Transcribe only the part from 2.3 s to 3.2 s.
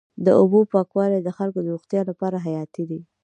حیاتي دی.